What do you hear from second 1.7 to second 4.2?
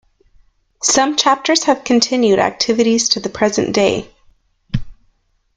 continued activities to the present day.